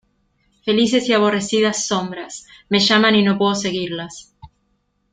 ¡felices 0.65 1.07
y 1.09 1.13
aborrecidas 1.13 1.85
sombras: 1.87 2.47
me 2.69 2.79
llaman 2.79 3.13
y 3.13 3.21
no 3.21 3.37
puedo 3.37 3.53
seguirlas! 3.53 4.33